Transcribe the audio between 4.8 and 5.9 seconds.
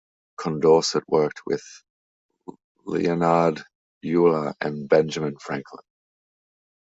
Benjamin Franklin.